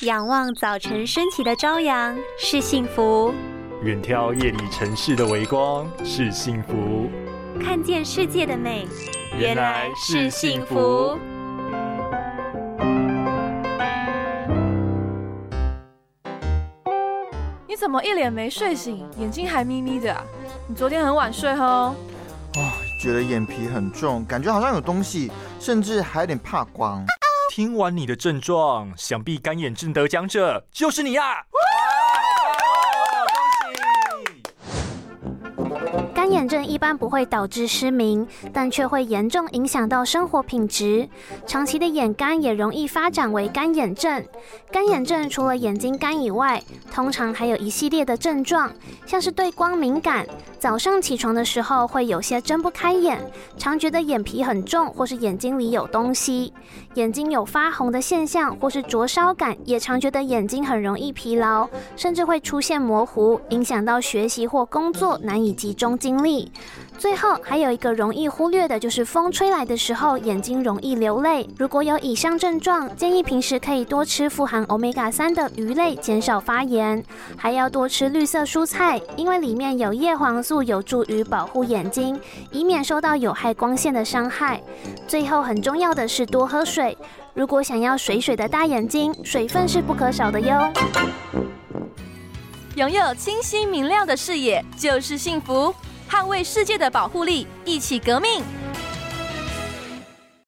[0.00, 3.32] 仰望早晨升起的朝阳是幸福，
[3.84, 7.08] 远眺夜里城市的微光是幸福，
[7.62, 8.88] 看见世界的美
[9.38, 11.16] 原来是幸福。
[17.68, 20.24] 你怎么一脸没睡醒，眼睛还眯眯的啊？
[20.68, 21.94] 你昨天很晚睡哦。
[22.56, 22.60] 哦，
[23.00, 27.06] 觉得眼皮很重，感觉好像有东西，甚至还有点怕光。
[27.54, 31.36] 听完你的症状，想必干眼症得奖者就是你啊！
[36.48, 41.08] 症一般不会导致失明，但却会严重影响到生活品质。
[41.46, 44.24] 长期的眼干也容易发展为干眼症。
[44.70, 46.62] 干眼症除了眼睛干以外，
[46.92, 48.72] 通常还有一系列的症状，
[49.06, 50.26] 像是对光敏感，
[50.58, 53.20] 早上起床的时候会有些睁不开眼，
[53.56, 56.52] 常觉得眼皮很重，或是眼睛里有东西，
[56.94, 66.33] 眼睛有发红的现象，或是灼烧感，也常觉得眼睛很容易疲劳，甚至会出现模糊，影响到学习或工作难以集中精力。
[66.96, 71.48] 最后还有一个容易忽略的，就是风吹来的时候眼睛容易流泪。
[71.58, 77.02] 如果有以上症状，建议平时可以多吃富含欧米伽三的鱼类，减少发炎。
[77.36, 82.18] 还要多吃绿色蔬菜，因为里面有叶黄素，有助于保护眼睛，
[82.52, 84.62] 以免受到有害光线的伤害。
[85.08, 86.96] 最后很重要的是多喝水。
[87.34, 90.72] 如果想要水水的大眼睛，水分是不可少的哟。
[92.76, 95.74] 拥有清晰明亮的视野就是幸福。
[96.08, 98.42] 捍卫世界的保护力，一起革命。